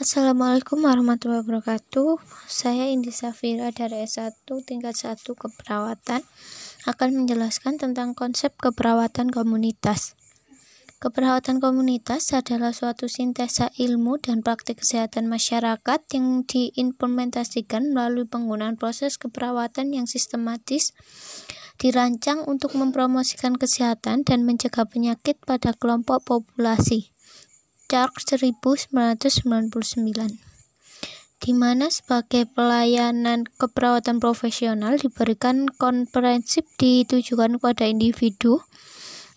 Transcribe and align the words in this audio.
Assalamualaikum 0.00 0.80
warahmatullahi 0.80 1.44
wabarakatuh. 1.44 2.24
Saya 2.48 2.88
Indi 2.88 3.12
Safira 3.12 3.68
dari 3.68 4.08
S1 4.08 4.48
tingkat 4.64 4.96
1 4.96 5.20
keperawatan 5.28 6.24
akan 6.88 7.08
menjelaskan 7.12 7.76
tentang 7.76 8.16
konsep 8.16 8.56
keperawatan 8.56 9.28
komunitas. 9.28 10.16
Keperawatan 11.04 11.60
komunitas 11.60 12.32
adalah 12.32 12.72
suatu 12.72 13.12
sintesa 13.12 13.68
ilmu 13.76 14.16
dan 14.16 14.40
praktik 14.40 14.80
kesehatan 14.80 15.28
masyarakat 15.28 16.00
yang 16.16 16.48
diimplementasikan 16.48 17.92
melalui 17.92 18.24
penggunaan 18.24 18.80
proses 18.80 19.20
keperawatan 19.20 19.92
yang 19.92 20.08
sistematis 20.08 20.96
dirancang 21.76 22.48
untuk 22.48 22.72
mempromosikan 22.72 23.60
kesehatan 23.60 24.24
dan 24.24 24.48
mencegah 24.48 24.88
penyakit 24.88 25.36
pada 25.44 25.76
kelompok 25.76 26.24
populasi. 26.24 27.12
Charles 27.90 28.30
1999 28.30 30.50
di 31.40 31.56
mana 31.56 31.88
sebagai 31.88 32.44
pelayanan 32.52 33.48
keperawatan 33.56 34.20
profesional 34.20 35.00
diberikan 35.00 35.64
komprehensif 35.72 36.68
ditujukan 36.76 37.56
kepada 37.56 37.88
individu, 37.88 38.60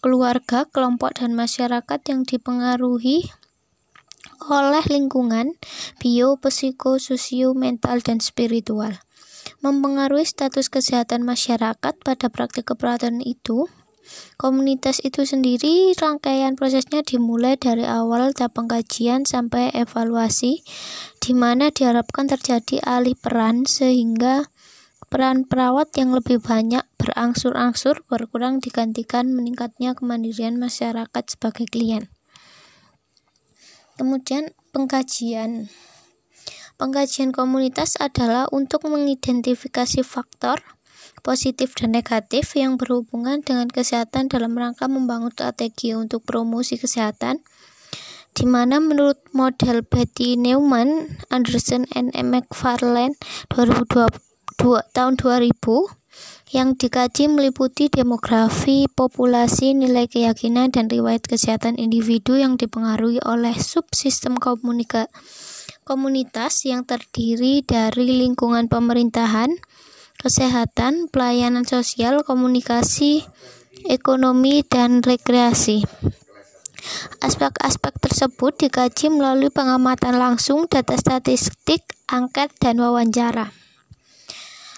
keluarga, 0.04 0.68
kelompok, 0.68 1.16
dan 1.16 1.32
masyarakat 1.32 2.00
yang 2.12 2.28
dipengaruhi 2.28 3.32
oleh 4.52 4.84
lingkungan, 4.92 5.56
bio, 6.04 6.36
psiko, 6.36 7.00
sosio, 7.00 7.56
mental, 7.56 8.04
dan 8.04 8.20
spiritual. 8.20 9.00
Mempengaruhi 9.64 10.28
status 10.28 10.68
kesehatan 10.68 11.24
masyarakat 11.24 11.96
pada 12.04 12.28
praktik 12.28 12.68
keperawatan 12.68 13.24
itu, 13.24 13.72
Komunitas 14.36 15.00
itu 15.02 15.24
sendiri 15.24 15.96
rangkaian 15.96 16.60
prosesnya 16.60 17.02
dimulai 17.02 17.56
dari 17.56 17.88
awal 17.88 18.36
tahap 18.36 18.60
pengkajian 18.60 19.24
sampai 19.24 19.72
evaluasi 19.72 20.62
di 21.24 21.32
mana 21.32 21.72
diharapkan 21.72 22.28
terjadi 22.28 22.84
alih 22.84 23.16
peran 23.16 23.64
sehingga 23.64 24.52
peran 25.08 25.48
perawat 25.48 25.94
yang 25.96 26.12
lebih 26.12 26.42
banyak 26.44 26.84
berangsur-angsur 27.00 28.04
berkurang 28.10 28.60
digantikan 28.60 29.32
meningkatnya 29.32 29.94
kemandirian 29.94 30.60
masyarakat 30.60 31.24
sebagai 31.30 31.70
klien. 31.70 32.10
Kemudian 33.96 34.52
pengkajian 34.74 35.70
Pengkajian 36.74 37.30
komunitas 37.30 37.96
adalah 38.02 38.50
untuk 38.50 38.90
mengidentifikasi 38.90 40.02
faktor 40.02 40.58
positif 41.24 41.74
dan 41.80 41.96
negatif 41.96 42.54
yang 42.60 42.76
berhubungan 42.76 43.40
dengan 43.40 43.72
kesehatan 43.72 44.28
dalam 44.28 44.54
rangka 44.54 44.92
membangun 44.92 45.32
strategi 45.32 45.96
untuk 45.96 46.28
promosi 46.28 46.76
kesehatan 46.76 47.40
di 48.34 48.46
mana 48.50 48.82
menurut 48.82 49.22
model 49.32 49.86
Betty 49.86 50.36
Neumann, 50.36 51.22
Anderson 51.30 51.86
and 51.94 52.12
McFarlane 52.14 53.16
2022 53.54 54.10
tahun 54.92 55.14
2000 55.16 55.54
yang 56.54 56.78
dikaji 56.78 57.26
meliputi 57.26 57.90
demografi, 57.90 58.86
populasi, 58.86 59.74
nilai 59.74 60.06
keyakinan, 60.06 60.70
dan 60.70 60.86
riwayat 60.86 61.26
kesehatan 61.26 61.82
individu 61.82 62.38
yang 62.38 62.62
dipengaruhi 62.62 63.18
oleh 63.26 63.58
subsistem 63.58 64.38
komunika 64.38 65.10
komunitas 65.82 66.64
yang 66.70 66.86
terdiri 66.86 67.66
dari 67.66 68.06
lingkungan 68.22 68.70
pemerintahan, 68.70 69.50
kesehatan, 70.24 71.12
pelayanan 71.12 71.68
sosial, 71.68 72.24
komunikasi, 72.24 73.28
ekonomi, 73.92 74.64
dan 74.64 75.04
rekreasi. 75.04 75.84
Aspek-aspek 77.20 78.00
tersebut 78.00 78.56
dikaji 78.56 79.12
melalui 79.12 79.52
pengamatan 79.52 80.16
langsung, 80.16 80.72
data 80.72 80.96
statistik, 80.96 81.84
angket, 82.08 82.56
dan 82.64 82.80
wawancara. 82.80 83.52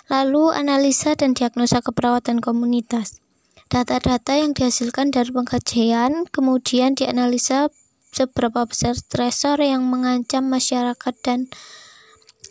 Lalu, 0.10 0.54
analisa 0.54 1.14
dan 1.14 1.38
diagnosa 1.38 1.82
keperawatan 1.82 2.42
komunitas. 2.42 3.22
Data-data 3.70 4.38
yang 4.38 4.54
dihasilkan 4.54 5.10
dari 5.10 5.34
pengkajian 5.34 6.30
kemudian 6.30 6.94
dianalisa 6.94 7.74
seberapa 8.14 8.70
besar 8.70 8.94
stresor 8.94 9.58
yang 9.58 9.90
mengancam 9.90 10.46
masyarakat 10.46 11.16
dan 11.26 11.50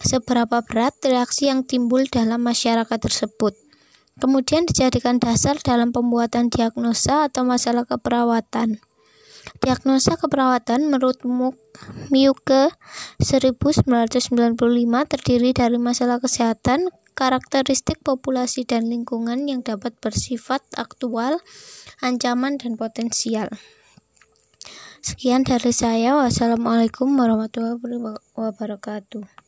seberapa 0.03 0.65
berat 0.66 0.99
reaksi 1.05 1.47
yang 1.47 1.62
timbul 1.62 2.06
dalam 2.10 2.43
masyarakat 2.43 2.99
tersebut. 2.99 3.55
Kemudian 4.15 4.62
dijadikan 4.66 5.19
dasar 5.19 5.59
dalam 5.59 5.91
pembuatan 5.91 6.47
diagnosa 6.47 7.27
atau 7.27 7.43
masalah 7.43 7.82
keperawatan. 7.82 8.78
Diagnosa 9.60 10.16
keperawatan 10.16 10.88
menurut 10.88 11.21
Miuke 12.09 12.72
1995 13.19 13.84
terdiri 15.10 15.50
dari 15.50 15.78
masalah 15.82 16.22
kesehatan, 16.22 16.88
karakteristik 17.19 18.00
populasi 18.00 18.62
dan 18.65 18.87
lingkungan 18.87 19.50
yang 19.50 19.66
dapat 19.66 19.99
bersifat 19.99 20.62
aktual, 20.78 21.43
ancaman, 22.00 22.56
dan 22.56 22.78
potensial. 22.78 23.50
Sekian 25.05 25.44
dari 25.44 25.75
saya. 25.75 26.16
Wassalamualaikum 26.16 27.12
warahmatullahi 27.12 27.76
wabarakatuh. 28.32 29.43